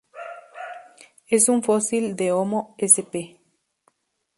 [1.27, 3.37] Es un fósil de "Homo" sp.